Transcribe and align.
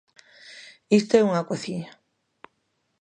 Isto 0.99 1.13
é 1.15 1.25
unha 1.29 1.47
cociña. 1.49 1.91